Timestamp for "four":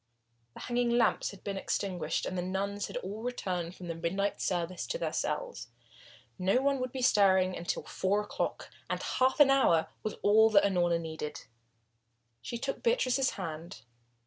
7.83-8.23